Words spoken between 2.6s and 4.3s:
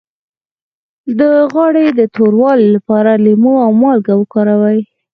لپاره لیمو او مالګه